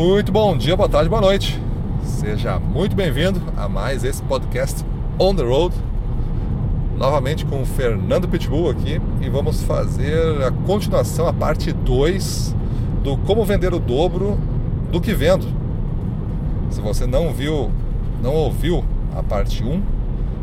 [0.00, 1.60] Muito bom dia, boa tarde, boa noite.
[2.02, 4.82] Seja muito bem-vindo a mais esse podcast
[5.18, 5.76] On the Road.
[6.96, 12.56] Novamente com o Fernando Pitbull aqui e vamos fazer a continuação, a parte 2
[13.04, 14.38] do como vender o dobro
[14.90, 15.46] do que vendo.
[16.70, 17.70] Se você não viu,
[18.22, 18.82] não ouviu
[19.14, 19.82] a parte 1,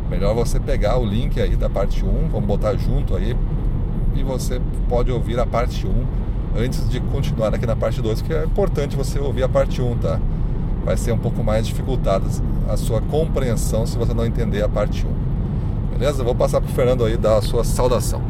[0.08, 3.36] melhor você pegar o link aí da parte 1, vamos botar junto aí
[4.14, 8.32] e você pode ouvir a parte 1 antes de continuar aqui na parte 2, que
[8.32, 10.20] é importante você ouvir a parte 1, tá?
[10.84, 12.24] Vai ser um pouco mais dificultada
[12.68, 15.98] a sua compreensão se você não entender a parte 1.
[15.98, 16.24] Beleza?
[16.24, 18.22] Vou passar para o Fernando aí dar a sua saudação.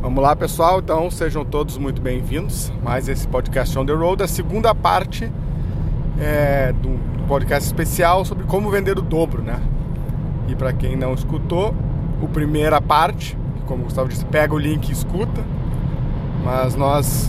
[0.00, 0.78] Vamos lá, pessoal.
[0.78, 2.72] Então, sejam todos muito bem-vindos.
[2.82, 5.30] Mais esse podcast On The Road, a segunda parte
[6.18, 9.60] é, do podcast especial sobre como vender o dobro, né?
[10.48, 11.74] E para quem não escutou,
[12.22, 13.36] a primeira parte,
[13.66, 15.55] como o Gustavo disse, pega o link e escuta
[16.46, 17.28] mas nós,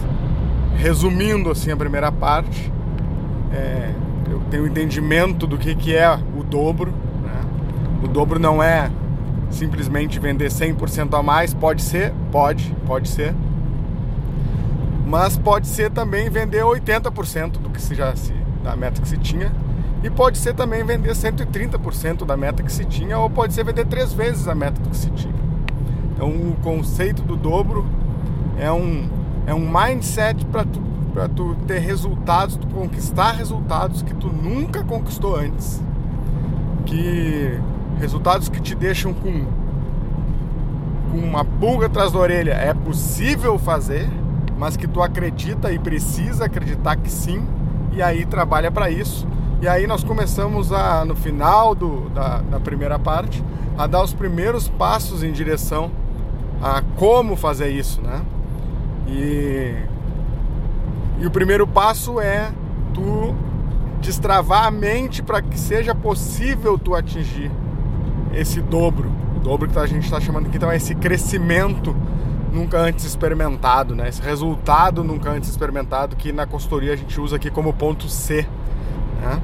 [0.76, 2.71] resumindo assim a primeira parte,
[3.52, 3.91] é,
[4.30, 6.91] eu tenho entendimento do que, que é o dobro.
[7.24, 7.41] Né?
[8.04, 8.91] O dobro não é
[9.49, 13.34] simplesmente vender 100% a mais, pode ser, pode, pode ser.
[15.04, 19.18] Mas pode ser também vender 80% do que se já se, da meta que se
[19.18, 19.52] tinha.
[20.04, 23.87] E pode ser também vender 130% da meta que se tinha, ou pode ser vender
[23.87, 25.34] três vezes a meta que se tinha.
[26.13, 27.96] Então o conceito do dobro
[28.58, 29.08] é um,
[29.46, 30.82] é um mindset para tu,
[31.36, 35.82] tu ter resultados, tu conquistar resultados que tu nunca conquistou antes.
[36.86, 37.60] Que
[37.99, 39.46] resultados que te deixam com,
[41.12, 42.54] com uma pulga atrás da orelha.
[42.54, 44.10] É possível fazer,
[44.58, 47.46] mas que tu acredita e precisa acreditar que sim,
[47.92, 49.27] e aí trabalha para isso.
[49.62, 53.44] E aí nós começamos a, no final do, da, da primeira parte,
[53.77, 55.92] a dar os primeiros passos em direção
[56.62, 58.21] a como fazer isso, né?
[59.08, 59.74] E,
[61.20, 62.52] e o primeiro passo é
[62.94, 63.34] tu
[64.02, 67.52] destravar a mente para que seja possível tu atingir
[68.34, 69.12] esse dobro.
[69.36, 71.96] O dobro que a gente está chamando aqui então é esse crescimento
[72.52, 74.09] nunca antes experimentado, né?
[74.09, 78.48] Esse resultado nunca antes experimentado que na consultoria a gente usa aqui como ponto C.
[79.22, 79.42] Né?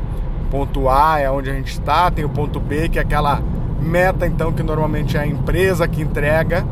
[0.52, 3.42] Ponto A é onde a gente está, tem o ponto B que é aquela
[3.82, 6.66] meta então que normalmente é a empresa que entrega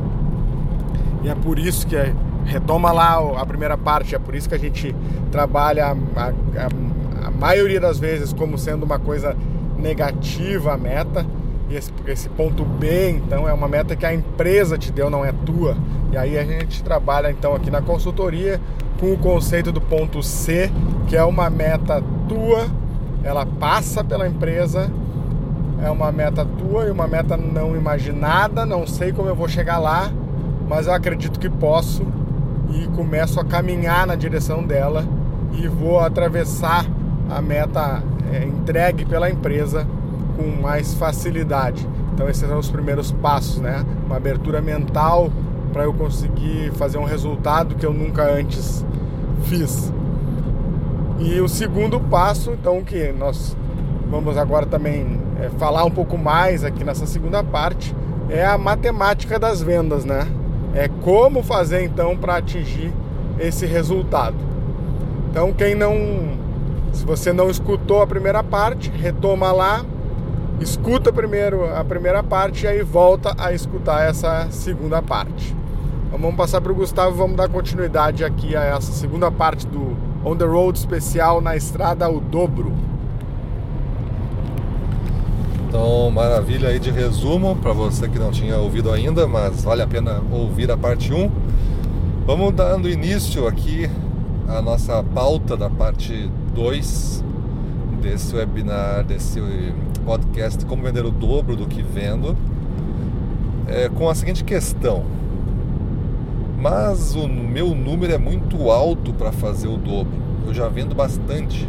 [1.23, 2.13] e é por isso que é
[2.45, 4.95] retoma lá a primeira parte, é por isso que a gente
[5.31, 9.35] trabalha a, a, a maioria das vezes como sendo uma coisa
[9.77, 11.25] negativa a meta.
[11.69, 15.23] E esse, esse, ponto B, então, é uma meta que a empresa te deu, não
[15.23, 15.77] é tua.
[16.11, 18.59] E aí a gente trabalha então aqui na consultoria
[18.99, 20.69] com o conceito do ponto C,
[21.07, 22.67] que é uma meta tua,
[23.23, 24.91] ela passa pela empresa,
[25.81, 29.79] é uma meta tua e uma meta não imaginada, não sei como eu vou chegar
[29.79, 30.11] lá,
[30.67, 32.05] mas eu acredito que posso
[32.73, 35.05] e começo a caminhar na direção dela
[35.53, 36.85] e vou atravessar
[37.29, 39.87] a meta é, entregue pela empresa
[40.37, 41.87] com mais facilidade.
[42.13, 43.85] Então esses são os primeiros passos, né?
[44.05, 45.31] Uma abertura mental
[45.71, 48.85] para eu conseguir fazer um resultado que eu nunca antes
[49.43, 49.91] fiz.
[51.19, 53.55] E o segundo passo, então que nós
[54.09, 57.95] vamos agora também é, falar um pouco mais aqui nessa segunda parte,
[58.29, 60.27] é a matemática das vendas, né?
[60.73, 62.93] É como fazer então para atingir
[63.39, 64.37] esse resultado.
[65.29, 65.93] Então, quem não,
[66.91, 69.85] se você não escutou a primeira parte, retoma lá,
[70.59, 75.55] escuta primeiro a primeira parte e aí volta a escutar essa segunda parte.
[76.07, 79.95] Então, vamos passar para o Gustavo, vamos dar continuidade aqui a essa segunda parte do
[80.23, 82.71] On the Road especial na estrada ao dobro.
[85.71, 89.87] Então, maravilha aí de resumo para você que não tinha ouvido ainda, mas vale a
[89.87, 91.31] pena ouvir a parte 1.
[92.27, 93.89] Vamos dando início aqui
[94.49, 97.23] à nossa pauta da parte 2
[98.01, 99.39] desse webinar, desse
[100.03, 102.35] podcast Como Vender o Dobro do que Vendo,
[103.65, 105.05] é, com a seguinte questão.
[106.59, 110.11] Mas o meu número é muito alto para fazer o dobro.
[110.45, 111.65] Eu já vendo bastante.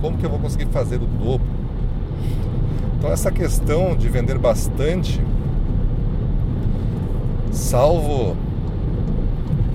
[0.00, 1.53] Como que eu vou conseguir fazer o dobro?
[3.04, 5.20] Então essa questão de vender bastante,
[7.52, 8.34] salvo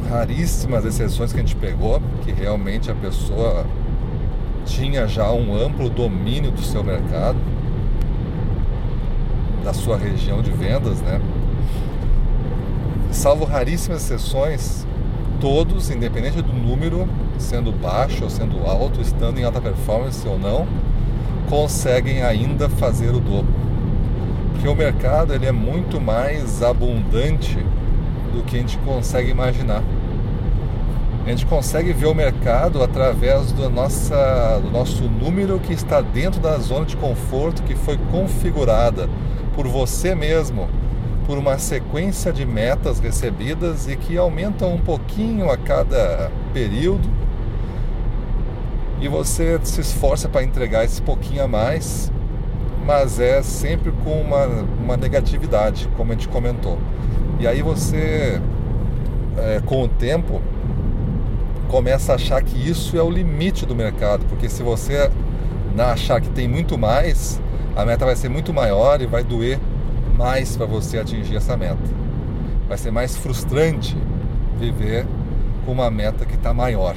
[0.10, 3.68] raríssimas exceções que a gente pegou, que realmente a pessoa
[4.66, 7.38] tinha já um amplo domínio do seu mercado,
[9.64, 11.22] da sua região de vendas, né?
[13.12, 14.88] Salvo raríssimas exceções,
[15.40, 20.68] todos, independente do número, sendo baixo ou sendo alto, estando em alta performance ou não,
[21.50, 23.54] conseguem ainda fazer o dobro.
[24.52, 27.58] Porque o mercado ele é muito mais abundante
[28.34, 29.84] do que a gente consegue imaginar.
[31.26, 36.40] A gente consegue ver o mercado através do, nossa, do nosso número que está dentro
[36.40, 39.10] da zona de conforto que foi configurada
[39.54, 40.70] por você mesmo,
[41.28, 47.19] por uma sequência de metas recebidas e que aumentam um pouquinho a cada período.
[49.02, 52.12] E você se esforça para entregar esse pouquinho a mais,
[52.86, 56.78] mas é sempre com uma, uma negatividade, como a gente comentou.
[57.40, 58.42] E aí você,
[59.38, 60.42] é, com o tempo,
[61.70, 65.10] começa a achar que isso é o limite do mercado, porque se você
[65.78, 67.40] achar que tem muito mais,
[67.76, 69.60] a meta vai ser muito maior e vai doer
[70.18, 71.78] mais para você atingir essa meta.
[72.68, 73.96] Vai ser mais frustrante
[74.60, 75.08] viver
[75.66, 76.96] com uma meta que está maior,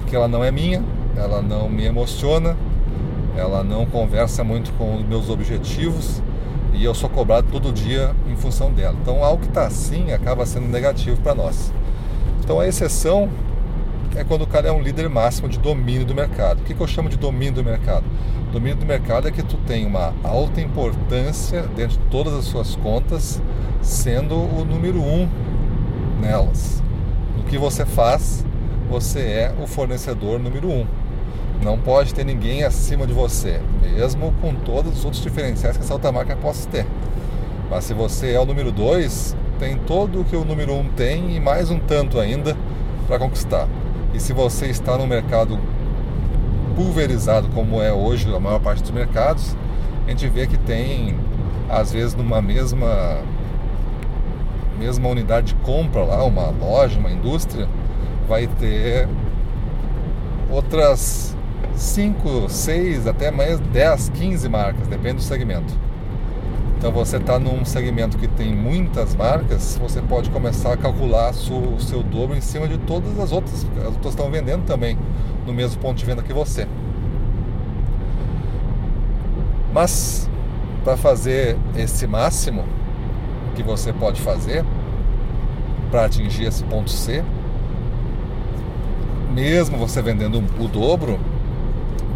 [0.00, 0.84] porque ela não é minha,
[1.18, 2.56] ela não me emociona,
[3.36, 6.22] ela não conversa muito com os meus objetivos
[6.72, 8.96] e eu sou cobrado todo dia em função dela.
[9.00, 11.72] Então, algo que está assim acaba sendo negativo para nós.
[12.40, 13.28] Então, a exceção
[14.16, 16.60] é quando o cara é um líder máximo de domínio do mercado.
[16.60, 18.04] O que, que eu chamo de domínio do mercado?
[18.52, 22.76] Domínio do mercado é que tu tem uma alta importância dentro de todas as suas
[22.76, 23.42] contas,
[23.82, 25.28] sendo o número um
[26.20, 26.82] nelas.
[27.36, 28.44] No que você faz,
[28.88, 30.86] você é o fornecedor número um.
[31.62, 35.92] Não pode ter ninguém acima de você, mesmo com todos os outros diferenciais que essa
[35.92, 36.86] outra marca possa ter.
[37.70, 41.34] Mas se você é o número dois, tem todo o que o número um tem
[41.34, 42.56] e mais um tanto ainda
[43.08, 43.68] para conquistar.
[44.14, 45.58] E se você está no mercado
[46.76, 49.56] pulverizado como é hoje a maior parte dos mercados,
[50.06, 51.18] a gente vê que tem
[51.68, 53.18] às vezes numa mesma
[54.78, 57.68] mesma unidade de compra lá, uma loja, uma indústria,
[58.28, 59.08] vai ter
[60.48, 61.36] outras
[61.78, 65.72] 5, 6, até mais 10, 15 marcas, depende do segmento.
[66.76, 71.80] Então você está num segmento que tem muitas marcas, você pode começar a calcular o
[71.80, 73.66] seu dobro em cima de todas as outras.
[73.78, 74.98] As outras estão vendendo também
[75.46, 76.68] no mesmo ponto de venda que você.
[79.72, 80.28] Mas
[80.84, 82.64] para fazer esse máximo
[83.54, 84.64] que você pode fazer
[85.90, 87.24] para atingir esse ponto C,
[89.32, 91.18] mesmo você vendendo o dobro,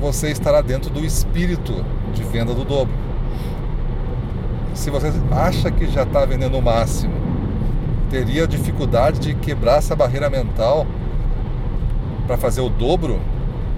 [0.02, 1.72] você estará dentro do espírito
[2.12, 2.92] de venda do dobro
[4.74, 7.12] se você acha que já está vendendo o máximo,
[8.10, 10.86] teria dificuldade de quebrar essa barreira mental
[12.26, 13.20] para fazer o dobro,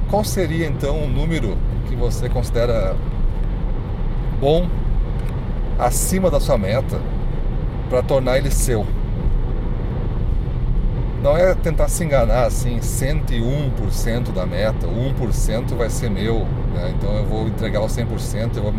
[0.08, 1.56] qual seria então o número
[1.88, 2.96] que você considera
[4.40, 4.68] bom
[5.78, 7.00] acima da sua meta
[7.88, 8.86] para tornar ele seu?
[11.24, 16.40] Não é tentar se enganar assim, 101% da meta, 1% vai ser meu,
[16.74, 16.94] né?
[16.94, 18.72] então eu vou entregar o 100%, eu vou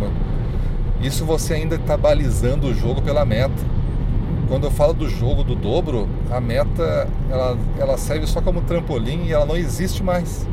[1.02, 3.56] isso você ainda está balizando o jogo pela meta.
[4.48, 9.26] Quando eu falo do jogo do dobro, a meta ela, ela serve só como trampolim
[9.26, 10.48] e ela não existe mais.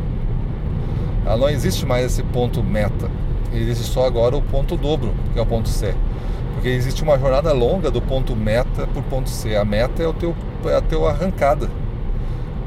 [1.27, 3.11] Ela não existe mais esse ponto meta.
[3.53, 5.95] Existe só agora o ponto dobro, que é o ponto C.
[6.55, 9.57] Porque existe uma jornada longa do ponto meta para o ponto C.
[9.57, 10.35] A meta é, o teu,
[10.65, 11.82] é a tua arrancada.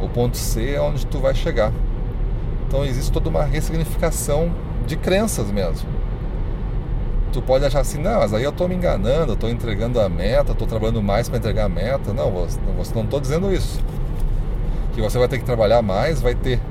[0.02, 1.72] O ponto C é onde tu vai chegar.
[2.68, 4.52] Então existe toda uma ressignificação
[4.86, 5.96] de crenças mesmo
[7.36, 10.54] tu pode achar assim, não, mas aí eu estou me enganando, estou entregando a meta,
[10.54, 12.14] estou trabalhando mais para entregar a meta.
[12.14, 12.58] Não, você
[12.96, 13.82] não estou dizendo isso.
[14.94, 16.62] Que você vai ter que trabalhar mais, vai ter,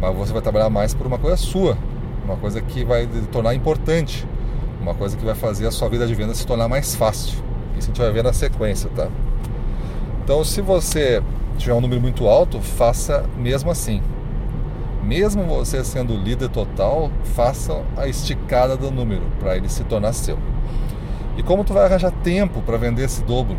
[0.00, 1.76] mas você vai trabalhar mais por uma coisa sua,
[2.24, 4.24] uma coisa que vai tornar importante,
[4.80, 7.42] uma coisa que vai fazer a sua vida de venda se tornar mais fácil.
[7.76, 9.08] Isso a gente vai ver na sequência, tá?
[10.22, 11.20] Então, se você
[11.58, 14.02] tiver um número muito alto, faça mesmo assim
[15.02, 20.38] mesmo você sendo líder total, faça a esticada do número para ele se tornar seu.
[21.36, 23.56] E como tu vai arranjar tempo para vender esse dobro?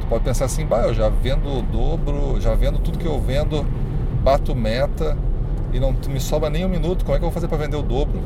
[0.00, 3.18] Tu pode pensar assim, bah, eu já vendo o dobro, já vendo tudo que eu
[3.18, 3.64] vendo,
[4.22, 5.16] bato meta
[5.72, 7.76] e não me sobra nem um minuto, como é que eu vou fazer para vender
[7.76, 8.20] o dobro?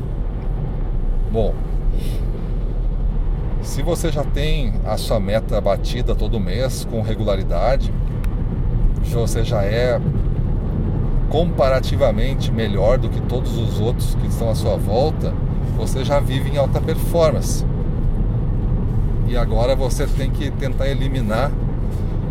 [1.31, 1.53] Bom,
[3.61, 7.93] se você já tem a sua meta batida todo mês com regularidade,
[9.03, 9.99] você já é
[11.29, 15.33] comparativamente melhor do que todos os outros que estão à sua volta,
[15.77, 17.65] você já vive em alta performance.
[19.27, 21.51] E agora você tem que tentar eliminar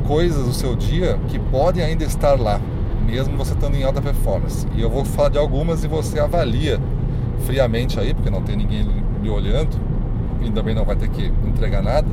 [0.07, 2.61] coisas do seu dia que podem ainda estar lá,
[3.07, 4.67] mesmo você estando em alta performance.
[4.75, 6.81] E eu vou falar de algumas e você avalia
[7.45, 8.87] friamente aí, porque não tem ninguém
[9.23, 9.79] lhe olhando
[10.43, 12.09] e também não vai ter que entregar nada.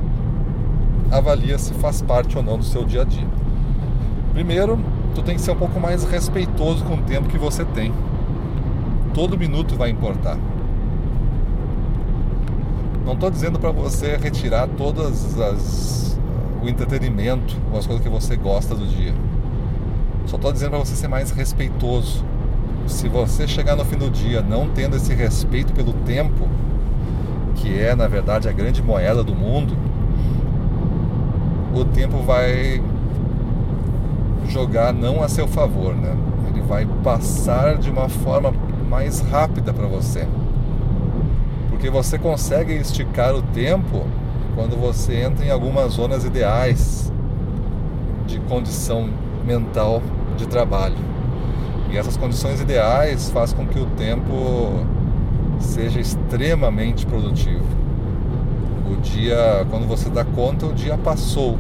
[1.11, 3.27] Avalia se faz parte ou não do seu dia a dia.
[4.35, 4.77] Primeiro,
[5.15, 7.93] tu tem que ser um pouco mais respeitoso com o tempo que você tem.
[9.13, 10.37] Todo minuto vai importar.
[13.05, 16.19] Não estou dizendo para você retirar todas as
[16.61, 19.13] o entretenimento as coisas que você gosta do dia.
[20.25, 22.25] Só estou dizendo para você ser mais respeitoso.
[22.87, 26.45] Se você chegar no fim do dia não tendo esse respeito pelo tempo,
[27.55, 29.77] que é na verdade a grande moeda do mundo,
[31.73, 32.81] o tempo vai
[34.55, 36.15] jogar não a seu favor, né?
[36.47, 38.53] Ele vai passar de uma forma
[38.89, 40.25] mais rápida para você.
[41.69, 44.05] Porque você consegue esticar o tempo
[44.55, 47.11] quando você entra em algumas zonas ideais
[48.25, 49.09] de condição
[49.45, 50.01] mental
[50.37, 50.95] de trabalho.
[51.91, 54.85] E essas condições ideais faz com que o tempo
[55.59, 57.65] seja extremamente produtivo.
[58.89, 61.57] O dia, quando você dá conta, o dia passou.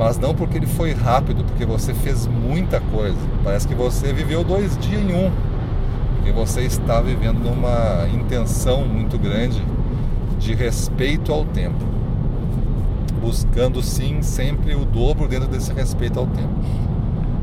[0.00, 3.18] Mas não porque ele foi rápido, porque você fez muita coisa.
[3.44, 5.30] Parece que você viveu dois dias em um.
[6.16, 9.62] Porque você está vivendo numa intenção muito grande
[10.38, 11.84] de respeito ao tempo.
[13.20, 16.54] Buscando sim sempre o dobro dentro desse respeito ao tempo.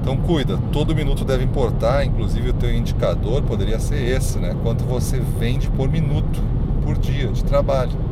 [0.01, 4.55] Então cuida, todo minuto deve importar, inclusive o teu indicador poderia ser esse, né?
[4.63, 6.41] Quanto você vende por minuto,
[6.83, 8.06] por dia de trabalho.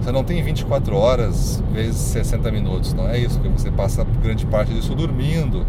[0.00, 4.46] Você não tem 24 horas vezes 60 minutos, não é isso, porque você passa grande
[4.46, 5.66] parte disso dormindo.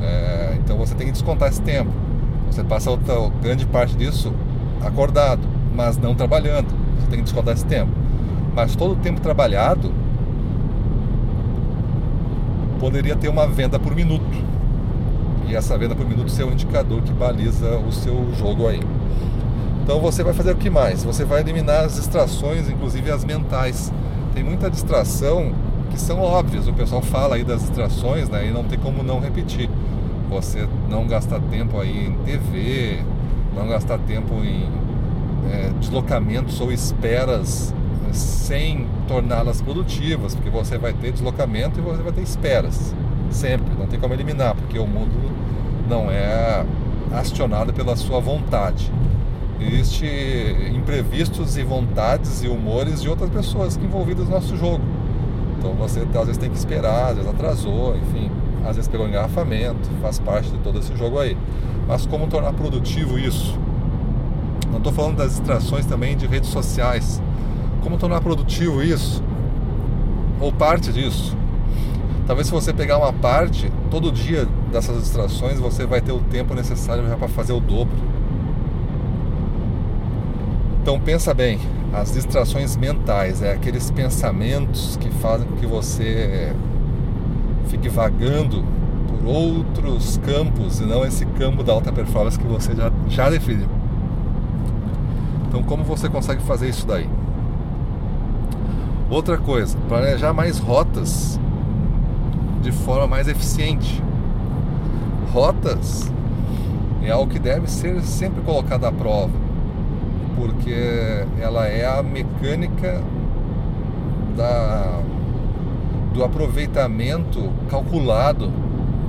[0.00, 1.90] É, então você tem que descontar esse tempo.
[2.50, 4.32] Você passa outra grande parte disso
[4.80, 5.42] acordado,
[5.74, 6.68] mas não trabalhando.
[7.00, 7.92] Você tem que descontar esse tempo.
[8.54, 9.92] Mas todo o tempo trabalhado
[12.78, 14.56] poderia ter uma venda por minuto
[15.48, 18.80] e essa venda por minuto ser o um indicador que baliza o seu jogo aí.
[19.86, 21.04] Então você vai fazer o que mais?
[21.04, 23.92] Você vai eliminar as distrações, inclusive as mentais.
[24.34, 25.52] Tem muita distração
[25.92, 26.66] que são óbvias.
[26.66, 28.48] O pessoal fala aí das distrações, né?
[28.48, 29.70] E não tem como não repetir.
[30.28, 32.98] Você não gastar tempo aí em TV,
[33.54, 34.68] não gastar tempo em
[35.52, 37.72] é, deslocamentos ou esperas
[38.10, 42.92] sem torná-las produtivas, porque você vai ter deslocamento e você vai ter esperas
[43.30, 45.30] sempre, não tem como eliminar, porque o mundo
[45.88, 46.66] não é
[47.12, 48.90] acionado pela sua vontade.
[49.58, 50.06] Existe
[50.74, 54.82] imprevistos e vontades e humores de outras pessoas envolvidas no nosso jogo.
[55.58, 58.30] Então você às vezes tem que esperar, às vezes atrasou, enfim,
[58.64, 61.36] às vezes pegou engarrafamento, faz parte de todo esse jogo aí.
[61.88, 63.58] Mas como tornar produtivo isso?
[64.70, 67.22] Não estou falando das distrações também de redes sociais.
[67.82, 69.22] Como tornar produtivo isso?
[70.40, 71.36] Ou parte disso?
[72.26, 76.54] Talvez se você pegar uma parte, todo dia dessas distrações, você vai ter o tempo
[76.54, 77.96] necessário para fazer o dobro.
[80.86, 81.58] Então pensa bem,
[81.92, 86.54] as distrações mentais, é aqueles pensamentos que fazem com que você
[87.66, 88.64] fique vagando
[89.08, 93.66] por outros campos e não esse campo da alta performance que você já, já definiu.
[95.48, 97.10] Então como você consegue fazer isso daí?
[99.10, 101.40] Outra coisa, planejar mais rotas
[102.62, 104.00] de forma mais eficiente.
[105.32, 106.12] Rotas
[107.02, 109.45] é algo que deve ser sempre colocado à prova,
[110.36, 113.02] porque ela é a mecânica
[114.36, 115.00] da,
[116.12, 118.52] do aproveitamento calculado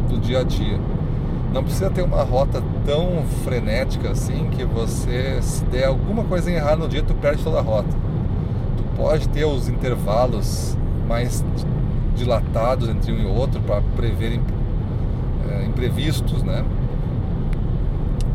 [0.10, 0.79] do dia a dia.
[1.53, 6.77] Não precisa ter uma rota tão frenética assim que você, se der alguma coisa errada
[6.77, 7.89] no dia, tu perde toda a rota.
[8.77, 11.43] Tu pode ter os intervalos mais
[12.15, 14.39] dilatados entre um e outro para prever
[15.50, 16.65] é, imprevistos, né?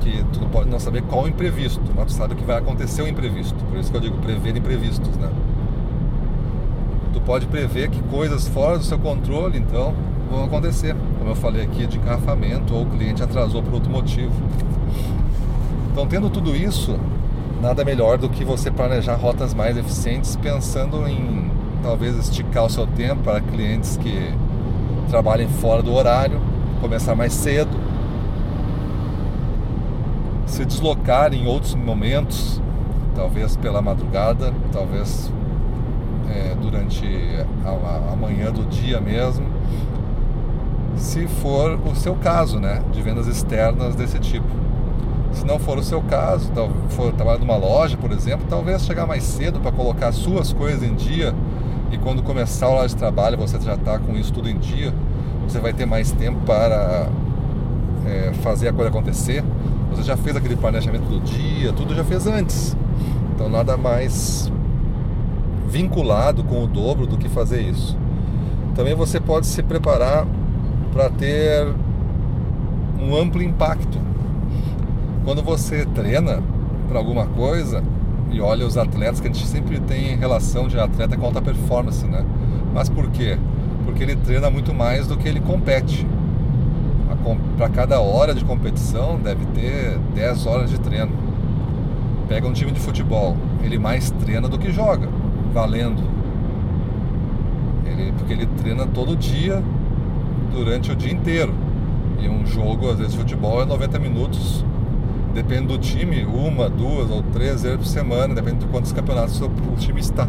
[0.02, 3.54] Que tu pode não saber qual imprevisto, mas tu sabe que vai acontecer o imprevisto.
[3.66, 5.30] Por isso que eu digo prever imprevistos, né?
[7.12, 9.94] Tu pode prever que coisas fora do seu controle, então,
[10.28, 10.96] vão acontecer.
[11.18, 14.32] Como eu falei aqui, de engarrafamento ou o cliente atrasou por outro motivo.
[15.92, 16.98] Então, tendo tudo isso,
[17.60, 21.48] nada melhor do que você planejar rotas mais eficientes pensando em
[21.80, 24.34] talvez esticar o seu tempo para clientes que
[25.08, 26.40] trabalhem fora do horário,
[26.80, 27.70] começar mais cedo,
[30.52, 32.60] se deslocar em outros momentos,
[33.14, 35.32] talvez pela madrugada, talvez
[36.28, 37.06] é, durante
[37.64, 39.46] a, a manhã do dia mesmo,
[40.94, 44.46] se for o seu caso, né, de vendas externas desse tipo.
[45.32, 46.52] Se não for o seu caso,
[46.90, 50.94] for trabalhar numa loja, por exemplo, talvez chegar mais cedo para colocar suas coisas em
[50.94, 51.34] dia
[51.90, 54.92] e quando começar o horário de trabalho você já está com isso tudo em dia,
[55.48, 57.08] você vai ter mais tempo para
[58.04, 59.42] é, fazer a coisa acontecer.
[59.94, 62.76] Você já fez aquele planejamento do dia, tudo já fez antes.
[63.34, 64.50] Então nada mais
[65.68, 67.96] vinculado com o dobro do que fazer isso.
[68.74, 70.26] Também você pode se preparar
[70.92, 71.72] para ter
[73.00, 73.98] um amplo impacto.
[75.24, 76.42] Quando você treina
[76.88, 77.82] para alguma coisa,
[78.30, 82.04] e olha os atletas que a gente sempre tem relação de atleta com alta performance,
[82.06, 82.24] né?
[82.72, 83.38] Mas por quê?
[83.84, 86.06] Porque ele treina muito mais do que ele compete.
[87.56, 91.12] Para cada hora de competição deve ter 10 horas de treino.
[92.28, 95.08] Pega um time de futebol, ele mais treina do que joga,
[95.52, 96.02] valendo.
[97.84, 99.62] Ele, porque ele treina todo dia,
[100.52, 101.54] durante o dia inteiro.
[102.20, 104.64] E um jogo, às vezes, futebol é 90 minutos.
[105.34, 109.48] Depende do time, uma, duas ou três vezes por semana, depende de quantos campeonatos o
[109.76, 110.28] time está.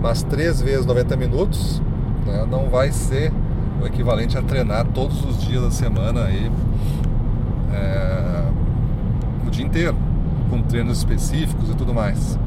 [0.00, 1.80] Mas três vezes 90 minutos
[2.26, 3.32] né, não vai ser
[3.80, 6.50] o equivalente a treinar todos os dias da semana aí,
[7.72, 8.44] é,
[9.46, 9.96] o dia inteiro,
[10.50, 12.38] com treinos específicos e tudo mais.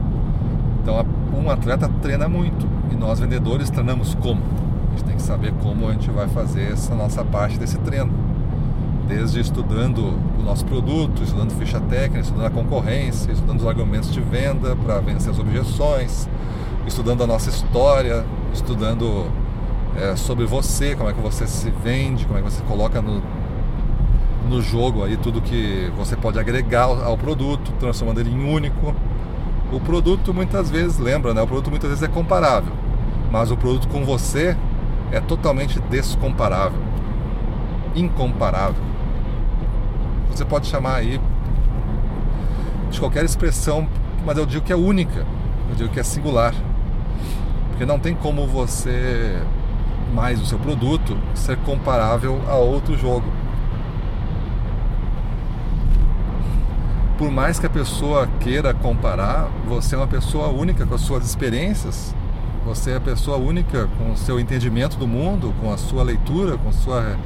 [0.82, 4.42] Então um atleta treina muito e nós vendedores treinamos como?
[4.88, 8.12] A gente tem que saber como a gente vai fazer essa nossa parte desse treino.
[9.08, 14.22] Desde estudando o nosso produto, estudando ficha técnica, estudando a concorrência, estudando os argumentos de
[14.22, 16.30] venda para vencer as objeções,
[16.86, 19.26] estudando a nossa história, estudando
[19.96, 23.22] é, sobre você, como é que você se vende, como é que você coloca no,
[24.50, 28.96] no jogo aí tudo que você pode agregar ao, ao produto, transformando ele em único.
[29.72, 31.42] O produto muitas vezes, lembra, né?
[31.42, 32.74] O produto muitas vezes é comparável,
[33.32, 34.58] mas o produto com você
[35.12, 36.80] é totalmente descomparável,
[37.96, 38.84] incomparável.
[40.32, 41.20] Você pode chamar aí
[42.90, 43.88] de qualquer expressão,
[44.26, 45.26] mas eu digo que é única,
[45.70, 46.54] eu digo que é singular.
[47.70, 49.40] Porque não tem como você
[50.14, 53.26] mais o seu produto ser comparável a outro jogo.
[57.18, 61.26] Por mais que a pessoa queira comparar, você é uma pessoa única com as suas
[61.26, 62.16] experiências,
[62.66, 66.58] você é a pessoa única com o seu entendimento do mundo, com a sua leitura,
[66.58, 67.18] com a sua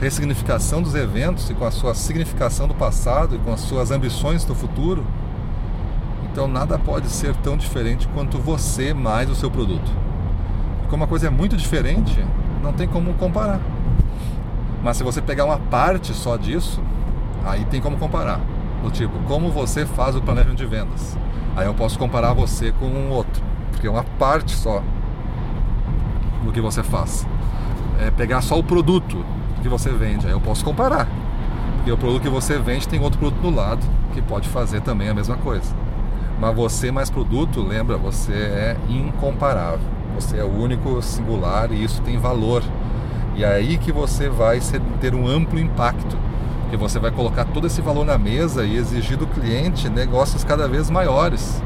[0.00, 4.44] ressignificação dos eventos e com a sua significação do passado e com as suas ambições
[4.44, 5.04] do futuro.
[6.30, 10.11] Então nada pode ser tão diferente quanto você mais o seu produto
[10.92, 12.22] como a coisa é muito diferente,
[12.62, 13.58] não tem como comparar.
[14.82, 16.82] Mas se você pegar uma parte só disso,
[17.46, 18.38] aí tem como comparar.
[18.82, 21.16] Do tipo, como você faz o planejamento de vendas.
[21.56, 24.82] Aí eu posso comparar você com um outro, porque é uma parte só
[26.44, 27.26] do que você faz.
[27.98, 29.24] É pegar só o produto
[29.62, 31.08] que você vende, aí eu posso comparar.
[31.76, 33.80] Porque o produto que você vende tem outro produto do lado
[34.12, 35.74] que pode fazer também a mesma coisa.
[36.38, 40.01] Mas você mais produto, lembra, você é incomparável.
[40.14, 42.62] Você é único, singular e isso tem valor.
[43.34, 44.60] E é aí que você vai
[45.00, 46.16] ter um amplo impacto,
[46.70, 50.68] que você vai colocar todo esse valor na mesa e exigir do cliente negócios cada
[50.68, 51.62] vez maiores.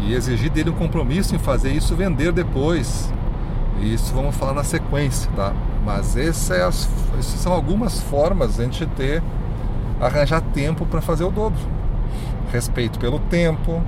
[0.00, 3.12] E exigir dele um compromisso em fazer isso vender depois.
[3.80, 5.52] E isso vamos falar na sequência, tá?
[5.84, 9.22] Mas essas, é essas são algumas formas de a gente ter
[10.00, 11.60] arranjar tempo para fazer o dobro.
[12.52, 13.82] Respeito pelo tempo,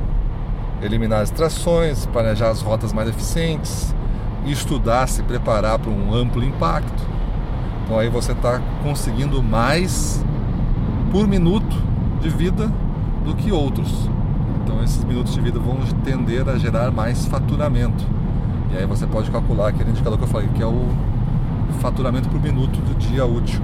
[0.82, 3.94] eliminar as distrações, planejar as rotas mais eficientes,
[4.44, 7.02] estudar, se preparar para um amplo impacto.
[7.84, 10.24] Então aí você está conseguindo mais
[11.10, 11.76] por minuto
[12.20, 12.70] de vida
[13.24, 14.10] do que outros.
[14.62, 18.04] Então esses minutos de vida vão tender a gerar mais faturamento.
[18.72, 20.88] E aí você pode calcular aquele indicador que eu falei, que é o
[21.80, 23.60] faturamento por minuto do dia útil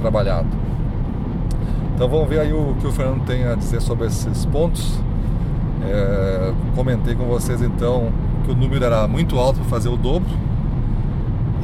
[0.00, 0.48] trabalhado.
[1.94, 5.00] Então vamos ver aí o que o Fernando tem a dizer sobre esses pontos.
[5.82, 8.10] É, comentei com vocês então
[8.44, 10.28] que o número era muito alto para fazer o dobro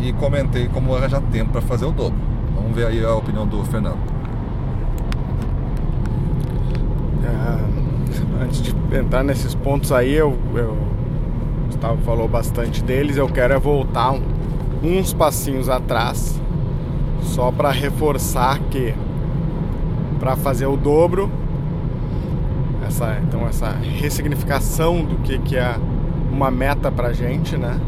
[0.03, 2.19] e comentei como arranjar tempo para fazer o dobro.
[2.55, 3.99] Vamos ver aí a opinião do Fernando.
[7.25, 10.77] É, antes de entrar nesses pontos aí, eu, eu
[11.67, 14.23] Gustavo falou bastante deles, eu quero é voltar um,
[14.83, 16.41] uns passinhos atrás,
[17.23, 18.95] só para reforçar que
[20.21, 21.31] para fazer o dobro
[22.87, 25.77] essa, então essa ressignificação do que, que é
[26.31, 27.79] uma meta pra gente, né?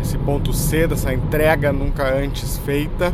[0.00, 3.12] Esse ponto C dessa entrega nunca antes feita.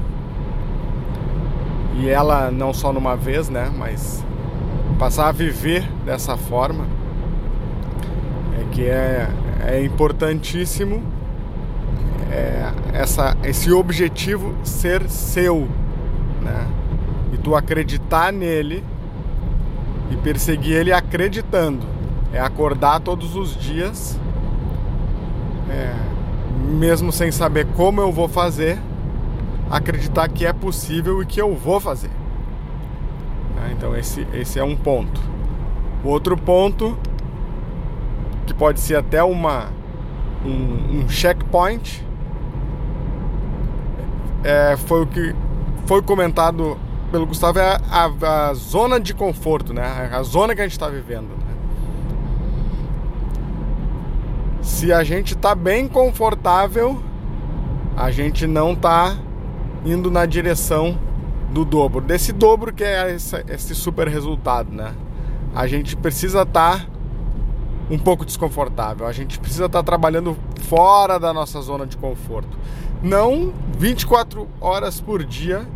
[1.97, 3.71] E ela não só numa vez, né?
[3.77, 4.25] Mas
[4.99, 6.87] passar a viver dessa forma
[8.59, 9.29] é que é,
[9.67, 11.03] é importantíssimo
[12.31, 15.69] é, essa, esse objetivo ser seu,
[16.41, 16.67] né?
[17.33, 18.85] E tu acreditar nele
[20.11, 21.87] e perseguir ele acreditando.
[22.33, 24.19] É acordar todos os dias,
[25.69, 25.95] é,
[26.69, 28.79] mesmo sem saber como eu vou fazer,
[29.71, 32.11] acreditar que é possível e que eu vou fazer.
[33.65, 35.21] É, então esse, esse é um ponto.
[36.05, 36.99] O outro ponto,
[38.47, 39.69] que pode ser até uma,
[40.45, 42.05] um, um checkpoint,
[44.43, 45.35] é, foi o que
[45.87, 46.79] foi comentado
[47.11, 50.11] pelo Gustavo é a, a, a, zona de conforto, né?
[50.13, 51.29] A zona que a gente está vivendo.
[51.29, 51.47] Né?
[54.63, 57.03] Se a gente está bem confortável,
[57.97, 59.17] a gente não está
[59.85, 60.99] indo na direção
[61.51, 64.95] do dobro, desse dobro que é esse, esse super resultado, né?
[65.55, 66.87] A gente precisa estar tá
[67.91, 70.37] um pouco desconfortável, a gente precisa estar tá trabalhando
[70.69, 72.57] fora da nossa zona de conforto.
[73.03, 75.67] Não 24 horas por dia,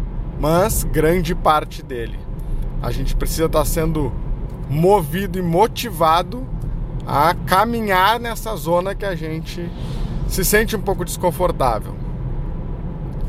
[0.44, 2.18] mas grande parte dele.
[2.82, 4.12] A gente precisa estar tá sendo
[4.68, 6.46] movido e motivado
[7.06, 9.66] a caminhar nessa zona que a gente
[10.28, 11.94] se sente um pouco desconfortável.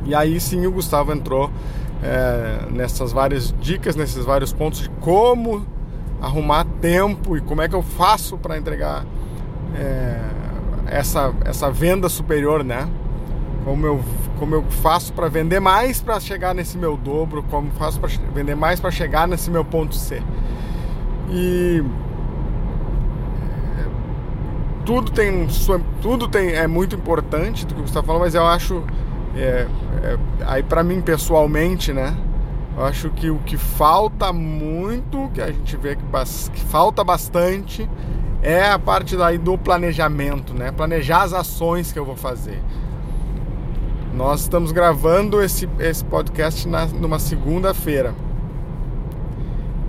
[0.03, 1.49] E aí sim o Gustavo entrou
[2.03, 5.65] é, nessas várias dicas, nesses vários pontos de como
[6.21, 9.05] arrumar tempo e como é que eu faço para entregar
[9.73, 10.19] é,
[10.87, 12.89] essa, essa venda superior, né?
[13.63, 14.03] Como eu,
[14.37, 18.55] como eu faço para vender mais para chegar nesse meu dobro, como faço para vender
[18.55, 20.21] mais para chegar nesse meu ponto C.
[21.29, 21.83] E
[23.77, 23.85] é,
[24.85, 25.47] tudo tem
[26.01, 28.83] tudo tem é muito importante do que você está falando, mas eu acho
[29.35, 29.67] é,
[30.03, 32.15] é, aí para mim pessoalmente, né?
[32.77, 36.03] Eu acho que o que falta muito, que a gente vê que,
[36.51, 37.89] que falta bastante,
[38.41, 40.71] é a parte daí do planejamento, né?
[40.71, 42.61] Planejar as ações que eu vou fazer.
[44.15, 48.15] Nós estamos gravando esse, esse podcast na, numa segunda-feira.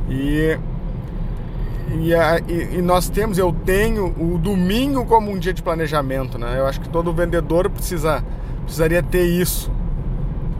[0.08, 0.58] E,
[1.92, 6.58] e, e, e, nós temos, eu tenho o domingo como um dia de planejamento, né?
[6.58, 8.24] Eu acho que todo vendedor precisa,
[8.64, 9.70] precisaria ter isso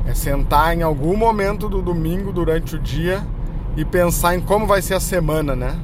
[0.06, 3.26] é sentar em algum momento do domingo durante o dia
[3.76, 5.76] e pensar em como vai ser a semana, né?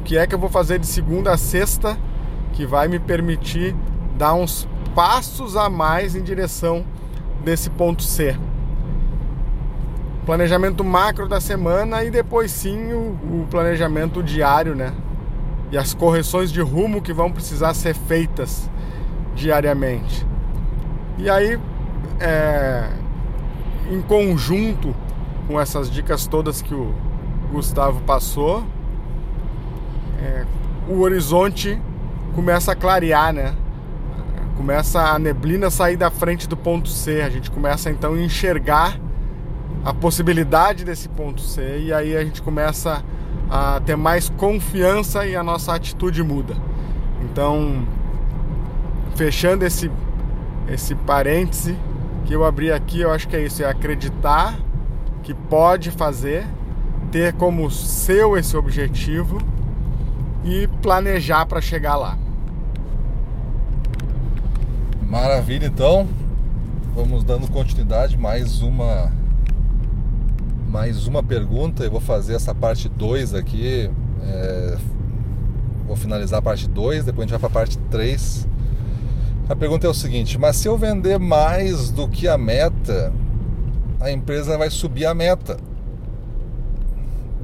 [0.00, 1.98] O que é que eu vou fazer de segunda a sexta
[2.52, 3.74] que vai me permitir
[4.16, 6.84] dar uns passos a mais em direção
[7.46, 8.36] desse ponto C.
[10.26, 14.92] Planejamento macro da semana e depois sim o, o planejamento diário, né?
[15.70, 18.68] E as correções de rumo que vão precisar ser feitas
[19.36, 20.26] diariamente.
[21.18, 21.56] E aí,
[22.18, 22.90] é,
[23.92, 24.92] em conjunto
[25.46, 26.92] com essas dicas todas que o
[27.52, 28.64] Gustavo passou,
[30.20, 30.44] é,
[30.88, 31.80] o horizonte
[32.34, 33.54] começa a clarear, né?
[34.56, 37.22] Começa a neblina sair da frente do ponto C.
[37.22, 38.98] A gente começa então a enxergar
[39.84, 43.04] a possibilidade desse ponto C e aí a gente começa
[43.48, 46.56] a ter mais confiança e a nossa atitude muda.
[47.22, 47.86] Então,
[49.14, 49.90] fechando esse
[50.68, 51.78] esse parêntese,
[52.24, 54.58] que eu abri aqui, eu acho que é isso, é acreditar
[55.22, 56.44] que pode fazer,
[57.10, 59.38] ter como seu esse objetivo
[60.44, 62.18] e planejar para chegar lá.
[65.08, 66.06] Maravilha, então.
[66.94, 69.12] Vamos dando continuidade, mais uma
[70.68, 71.84] mais uma pergunta.
[71.84, 73.90] Eu vou fazer essa parte 2 aqui.
[74.22, 74.78] É,
[75.86, 78.48] vou finalizar a parte 2, depois a gente vai para a parte 3
[79.48, 83.12] a pergunta é o seguinte: mas se eu vender mais do que a meta,
[84.00, 85.56] a empresa vai subir a meta?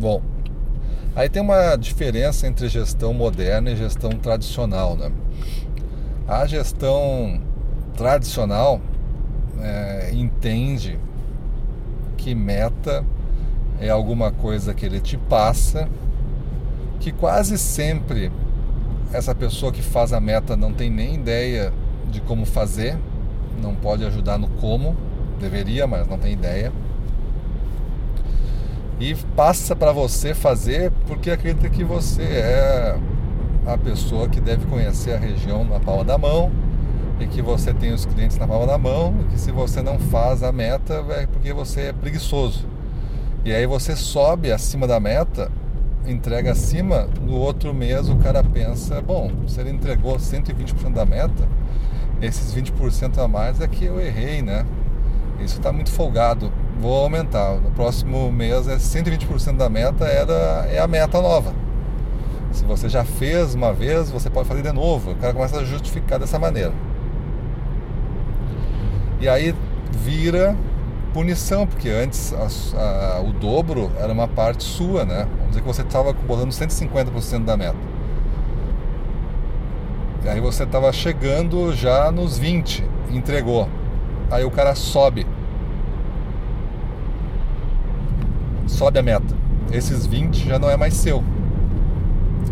[0.00, 0.20] Bom,
[1.14, 5.12] aí tem uma diferença entre gestão moderna e gestão tradicional, né?
[6.26, 7.40] A gestão
[7.96, 8.80] tradicional
[9.60, 10.98] é, entende
[12.16, 13.04] que meta
[13.80, 15.88] é alguma coisa que ele te passa,
[17.00, 18.30] que quase sempre
[19.12, 21.72] essa pessoa que faz a meta não tem nem ideia
[22.10, 22.96] de como fazer,
[23.60, 24.96] não pode ajudar no como,
[25.40, 26.72] deveria, mas não tem ideia.
[29.00, 32.96] E passa para você fazer porque acredita que você é
[33.66, 36.50] a pessoa que deve conhecer a região na palma da mão
[37.22, 39.98] e que você tem os clientes na palma da mão e que se você não
[39.98, 42.66] faz a meta é porque você é preguiçoso.
[43.44, 45.50] E aí você sobe acima da meta,
[46.06, 51.48] entrega acima, no outro mês o cara pensa, bom, se ele entregou 120% da meta,
[52.20, 54.66] esses 20% a mais é que eu errei, né?
[55.40, 56.52] Isso está muito folgado.
[56.80, 57.56] Vou aumentar.
[57.56, 61.52] No próximo mês é 120% da meta era é a meta nova.
[62.52, 65.12] Se você já fez uma vez, você pode fazer de novo.
[65.12, 66.72] O cara começa a justificar dessa maneira.
[69.22, 69.54] E aí
[69.92, 70.56] vira
[71.14, 75.28] punição, porque antes a, a, o dobro era uma parte sua, né?
[75.30, 77.76] Vamos dizer que você estava botando 150% da meta.
[80.26, 83.68] Aí você estava chegando já nos 20, entregou.
[84.28, 85.24] Aí o cara sobe.
[88.66, 89.36] Sobe a meta.
[89.70, 91.22] Esses 20 já não é mais seu.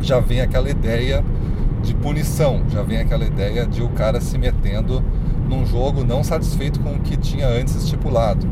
[0.00, 1.24] Já vem aquela ideia
[1.83, 5.02] de punição, já vem aquela ideia de o cara se metendo
[5.50, 8.46] num jogo não satisfeito com o que tinha antes estipulado.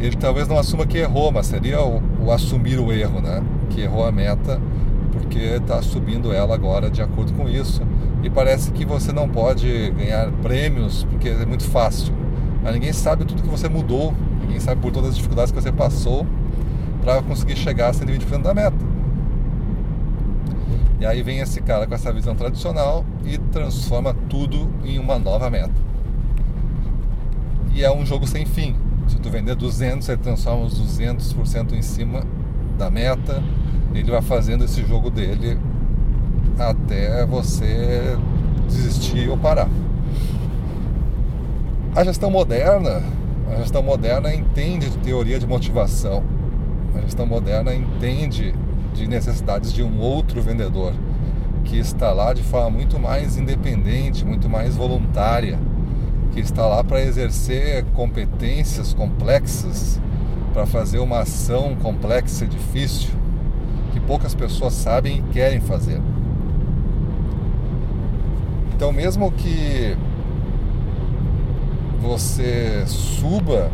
[0.00, 3.42] Ele talvez não assuma que errou, mas seria o, o assumir o erro, né?
[3.70, 4.60] Que errou a meta
[5.12, 7.82] porque está subindo ela agora de acordo com isso.
[8.22, 12.12] E parece que você não pode ganhar prêmios porque é muito fácil.
[12.62, 15.70] Mas ninguém sabe tudo que você mudou, ninguém sabe por todas as dificuldades que você
[15.70, 16.26] passou
[17.04, 18.91] para conseguir chegar a 120% da meta.
[21.02, 25.50] E aí vem esse cara com essa visão tradicional e transforma tudo em uma nova
[25.50, 25.72] meta.
[27.74, 28.76] E é um jogo sem fim.
[29.08, 32.22] Se tu vender 200, ele transforma os 200% em cima
[32.78, 33.42] da meta.
[33.92, 35.58] Ele vai fazendo esse jogo dele
[36.56, 38.16] até você
[38.68, 39.68] desistir ou parar.
[41.96, 43.02] A gestão moderna,
[43.50, 46.22] a gestão moderna entende de teoria de motivação.
[46.94, 48.54] A gestão moderna entende
[48.92, 50.92] de necessidades de um outro vendedor
[51.64, 55.58] que está lá de forma muito mais independente, muito mais voluntária,
[56.32, 60.00] que está lá para exercer competências complexas,
[60.52, 63.10] para fazer uma ação complexa e difícil
[63.92, 66.00] que poucas pessoas sabem e querem fazer.
[68.74, 69.96] Então, mesmo que
[72.00, 73.70] você suba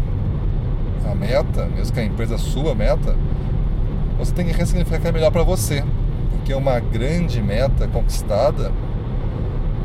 [1.10, 3.16] a meta, mesmo que a empresa suba a meta,
[4.18, 5.84] você tem que ressignificar que é melhor para você,
[6.32, 8.72] porque uma grande meta conquistada,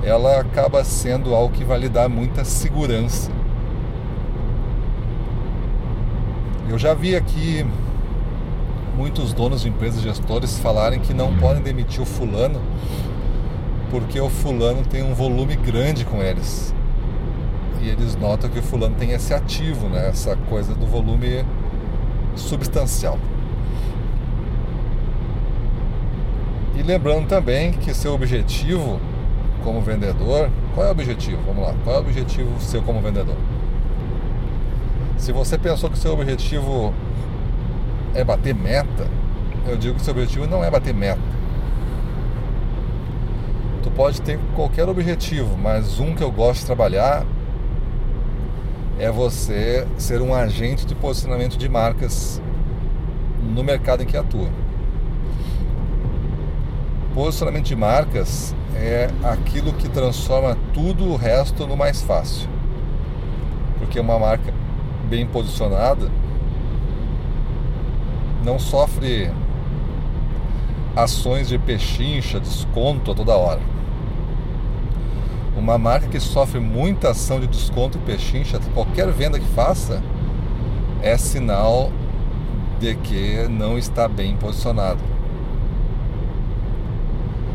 [0.03, 3.31] ela acaba sendo algo que vai lhe dar muita segurança.
[6.67, 7.63] Eu já vi aqui
[8.97, 12.59] muitos donos de empresas, gestores falarem que não podem demitir o fulano
[13.93, 16.73] porque o fulano tem um volume grande com eles.
[17.79, 20.09] E eles notam que o fulano tem esse ativo, né?
[20.09, 21.45] essa coisa do volume
[22.35, 23.19] substancial.
[26.85, 28.99] Lembrando também que seu objetivo
[29.63, 31.41] como vendedor, qual é o objetivo?
[31.45, 33.37] Vamos lá, qual é o objetivo seu como vendedor?
[35.17, 36.93] Se você pensou que seu objetivo
[38.13, 39.07] é bater meta,
[39.65, 41.33] eu digo que seu objetivo não é bater meta
[43.95, 47.25] pode ter qualquer objetivo, mas um que eu gosto de trabalhar
[48.99, 52.41] é você ser um agente de posicionamento de marcas
[53.41, 54.49] no mercado em que atua.
[57.13, 62.49] Posicionamento de marcas é aquilo que transforma tudo o resto no mais fácil.
[63.77, 64.51] Porque uma marca
[65.07, 66.09] bem posicionada
[68.43, 69.31] não sofre
[70.95, 73.61] ações de pechincha, desconto a toda hora.
[75.55, 80.01] Uma marca que sofre muita ação de desconto e pechincha, qualquer venda que faça,
[80.99, 81.91] é sinal
[82.79, 85.12] de que não está bem posicionado.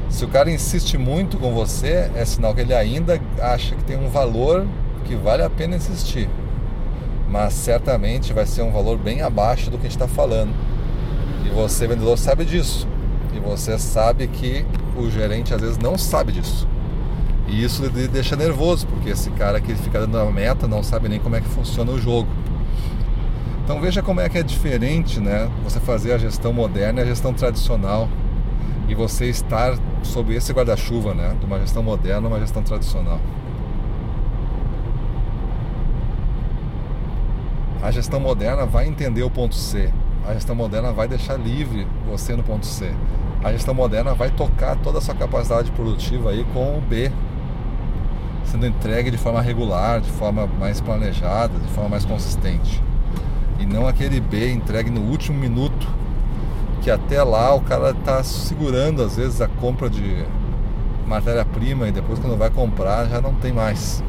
[0.09, 3.97] Se o cara insiste muito com você, é sinal que ele ainda acha que tem
[3.97, 4.67] um valor
[5.05, 6.29] que vale a pena insistir.
[7.29, 10.53] Mas certamente vai ser um valor bem abaixo do que a gente está falando.
[11.45, 12.89] E você, vendedor, sabe disso.
[13.35, 14.65] E você sabe que
[14.97, 16.67] o gerente às vezes não sabe disso.
[17.47, 21.09] E isso lhe deixa nervoso, porque esse cara que fica dando a meta não sabe
[21.09, 22.29] nem como é que funciona o jogo.
[23.65, 25.51] Então veja como é que é diferente, né?
[25.65, 28.09] Você fazer a gestão moderna e a gestão tradicional.
[28.89, 31.37] E você estar sob esse guarda-chuva, né?
[31.39, 33.21] De uma gestão moderna uma gestão tradicional.
[37.83, 39.93] A gestão moderna vai entender o ponto C.
[40.27, 42.93] A gestão moderna vai deixar livre você no ponto C.
[43.43, 47.11] A gestão moderna vai tocar toda a sua capacidade produtiva aí com o B,
[48.45, 52.83] sendo entregue de forma regular, de forma mais planejada, de forma mais consistente.
[53.61, 55.87] E não aquele B entregue no último minuto,
[56.89, 60.25] que até lá o cara está segurando às vezes a compra de
[61.07, 64.03] matéria-prima e depois quando vai comprar já não tem mais.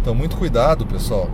[0.00, 1.28] Então muito cuidado pessoal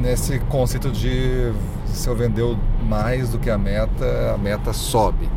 [0.00, 1.52] nesse conceito de
[1.86, 2.56] se eu vendeu
[2.88, 5.28] mais do que a meta, a meta sobe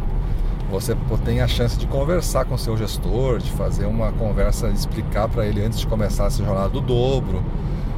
[0.70, 5.48] você tem a chance de conversar com seu gestor, de fazer uma conversa, explicar para
[5.48, 7.42] ele antes de começar essa jornada do dobro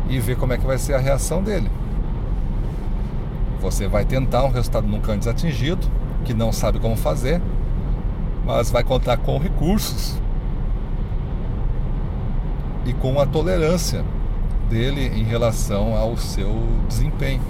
[0.07, 1.69] e ver como é que vai ser a reação dele.
[3.61, 5.85] Você vai tentar um resultado nunca antes atingido,
[6.23, 7.41] que não sabe como fazer,
[8.45, 10.15] mas vai contar com recursos
[12.85, 14.03] e com a tolerância
[14.69, 16.55] dele em relação ao seu
[16.87, 17.41] desempenho.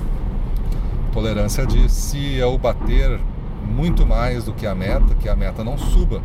[1.12, 3.20] Tolerância de se eu bater
[3.66, 6.22] muito mais do que a meta, que a meta não suba,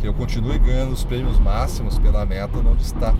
[0.00, 3.14] que eu continue ganhando os prêmios máximos pela meta onde está,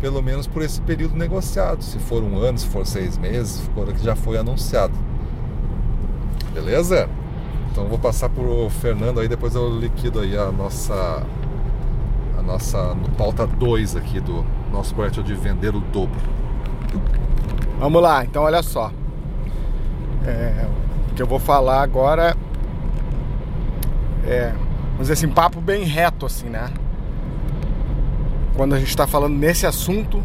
[0.00, 3.62] pelo menos por esse período negociado, se for um ano, se for seis meses, se
[3.70, 4.94] for que já foi anunciado.
[6.52, 7.08] Beleza?
[7.70, 11.22] Então vou passar para o Fernando aí, depois eu liquido aí a nossa
[12.36, 16.20] a nossa no pauta 2 aqui do nosso projeto de vender o dobro.
[17.78, 18.90] Vamos lá, então olha só.
[20.26, 20.66] É,
[21.10, 22.36] o que eu vou falar agora
[24.26, 24.52] é,
[24.92, 26.70] vamos dizer assim, papo bem reto, assim, né?
[28.60, 30.22] quando a gente está falando nesse assunto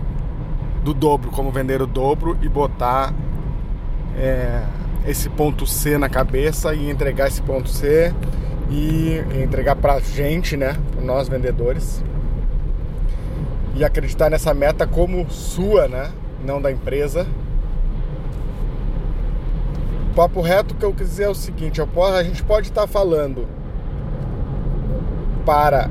[0.84, 3.14] do dobro, como vender o dobro e botar
[4.18, 4.62] é,
[5.08, 8.13] esse ponto C na cabeça e entregar esse ponto C
[8.70, 12.04] e entregar para gente, né, nós vendedores,
[13.76, 16.12] e acreditar nessa meta como sua, né,
[16.44, 17.28] não da empresa.
[20.12, 22.88] O papo reto que eu quis dizer é o seguinte: posso, a gente pode estar
[22.88, 23.46] falando
[25.46, 25.89] para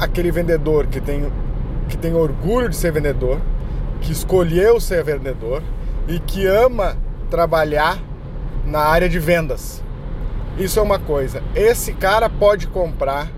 [0.00, 1.30] aquele vendedor que tem,
[1.88, 3.40] que tem orgulho de ser vendedor,
[4.00, 5.62] que escolheu ser vendedor
[6.06, 6.96] e que ama
[7.28, 7.98] trabalhar
[8.66, 9.82] na área de vendas.
[10.58, 11.42] Isso é uma coisa.
[11.54, 13.30] Esse cara pode comprar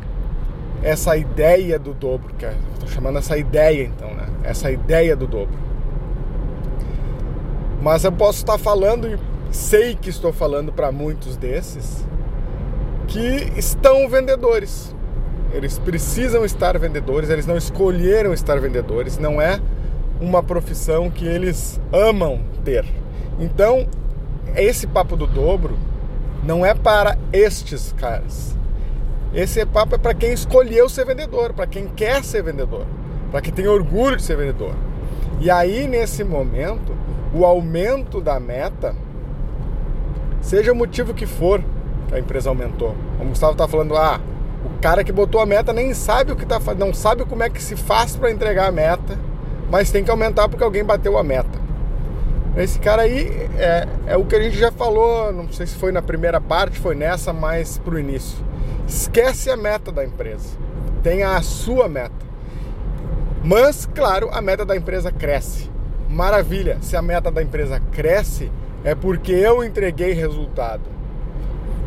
[0.83, 4.27] essa ideia do dobro, que é, estou chamando essa ideia então, né?
[4.43, 5.59] Essa ideia do dobro.
[7.83, 9.19] Mas eu posso estar falando e
[9.51, 12.07] sei que estou falando para muitos desses
[13.07, 14.95] que estão vendedores.
[15.53, 19.61] Eles precisam estar vendedores, eles não escolheram estar vendedores, não é
[20.21, 22.85] uma profissão que eles amam ter.
[23.41, 23.87] Então,
[24.57, 25.77] esse papo do dobro
[26.43, 28.57] não é para estes caras.
[29.35, 32.87] Esse papo é para quem escolheu ser vendedor, para quem quer ser vendedor,
[33.31, 34.75] para quem tem orgulho de ser vendedor.
[35.41, 36.97] E aí, nesse momento,
[37.33, 38.97] o aumento da meta,
[40.41, 41.63] seja o motivo que for
[42.09, 42.95] que a empresa aumentou.
[43.21, 44.19] O Gustavo está falando, ah,
[44.65, 47.43] o cara que botou a meta nem sabe o que está fazendo, não sabe como
[47.43, 49.19] é que se faz para entregar a meta,
[49.71, 51.68] mas tem que aumentar porque alguém bateu a meta.
[52.59, 55.93] Esse cara aí é, é o que a gente já falou, não sei se foi
[55.93, 58.37] na primeira parte, foi nessa, mas pro início.
[58.85, 60.59] Esquece a meta da empresa.
[61.01, 62.27] Tenha a sua meta.
[63.45, 65.71] Mas, claro, a meta da empresa cresce.
[66.09, 68.51] Maravilha, se a meta da empresa cresce,
[68.83, 70.83] é porque eu entreguei resultado.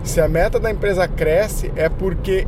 [0.05, 2.47] Se a meta da empresa cresce, é porque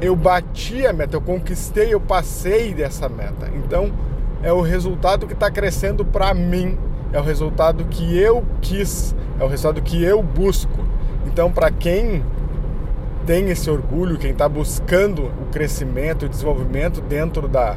[0.00, 3.48] eu bati a meta, eu conquistei, eu passei dessa meta.
[3.54, 3.92] Então,
[4.42, 6.76] é o resultado que está crescendo para mim
[7.14, 10.84] é o resultado que eu quis, é o resultado que eu busco.
[11.26, 12.24] Então, para quem
[13.24, 17.76] tem esse orgulho, quem está buscando o crescimento e desenvolvimento dentro da,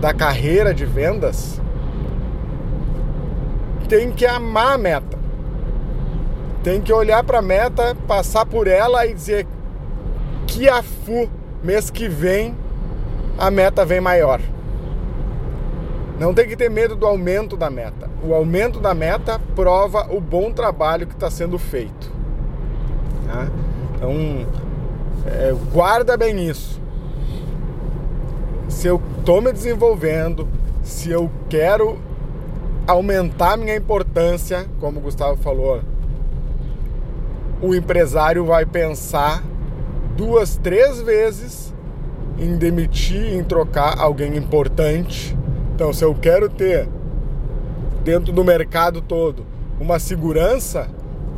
[0.00, 1.62] da carreira de vendas,
[3.88, 5.18] tem que amar a meta.
[6.64, 9.46] Tem que olhar para a meta, passar por ela e dizer
[10.48, 11.30] que a FU,
[11.62, 12.56] mês que vem,
[13.38, 14.40] a meta vem maior.
[16.18, 18.13] Não tem que ter medo do aumento da meta.
[18.26, 22.10] O aumento da meta prova o bom trabalho que está sendo feito.
[23.26, 23.50] Né?
[23.94, 24.46] Então,
[25.26, 26.80] é, guarda bem isso.
[28.68, 30.48] Se eu estou me desenvolvendo,
[30.82, 31.98] se eu quero
[32.86, 35.80] aumentar minha importância, como o Gustavo falou,
[37.60, 39.42] o empresário vai pensar
[40.16, 41.74] duas, três vezes
[42.38, 45.36] em demitir, em trocar alguém importante
[45.74, 46.88] então, se eu quero ter
[48.04, 50.88] dentro do mercado todo uma segurança,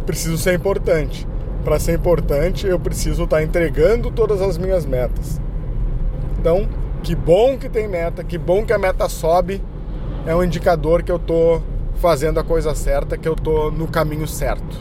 [0.05, 1.26] preciso ser importante.
[1.64, 5.40] Para ser importante, eu preciso estar tá entregando todas as minhas metas.
[6.38, 6.68] Então,
[7.02, 9.62] que bom que tem meta, que bom que a meta sobe,
[10.26, 11.62] é um indicador que eu estou
[11.96, 14.79] fazendo a coisa certa, que eu estou no caminho certo.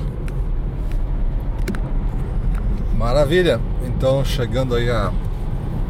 [2.97, 3.59] Maravilha.
[3.85, 5.11] Então, chegando aí a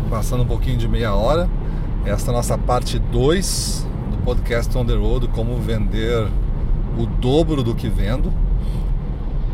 [0.10, 1.49] passando um pouquinho de meia hora,
[2.05, 3.94] esta é a nossa parte 2 do
[4.26, 6.28] podcast On The Road, como vender
[6.98, 8.34] o dobro do que vendo.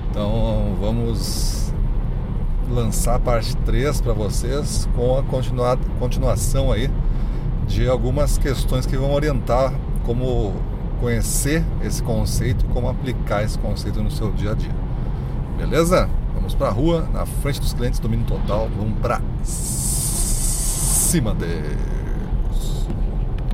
[0.10, 1.74] Então vamos
[2.70, 6.90] lançar a parte 3 para vocês com a continua, continuação aí
[7.68, 9.74] de algumas questões que vão orientar
[10.06, 10.54] como
[11.02, 14.76] conhecer esse conceito, como aplicar esse conceito no seu dia a dia.
[15.58, 16.10] Beleza?
[16.34, 22.01] Vamos para a rua, na frente dos clientes, domínio total, vamos para cima deles.